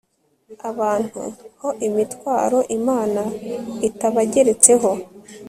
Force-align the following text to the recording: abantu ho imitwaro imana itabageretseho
abantu 0.69 1.21
ho 1.61 1.69
imitwaro 1.87 2.59
imana 2.77 3.21
itabageretseho 3.87 4.89